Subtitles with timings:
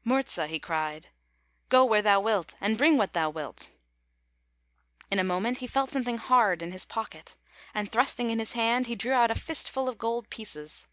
[0.06, 1.08] "Murza," he cried,"
[1.68, 3.66] go where thou wilt, and bring what thou wilt."
[5.10, 7.34] In a moment he felt something hard in his pocket,
[7.74, 10.86] and thrusting in his hand, he drew out a fist full of gold pieces.